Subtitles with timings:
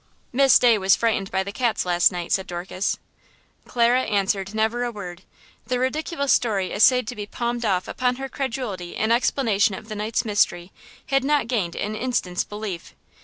[0.33, 2.97] "Miss Day was frightened by the cats last night," said Dorcas.
[3.67, 5.21] Clara answered never a word.
[5.67, 9.95] The ridiculous story essayed to be palmed off upon her credulity in explanation of the
[9.95, 10.71] night's mystery
[11.05, 12.95] had not gained an instant's belief.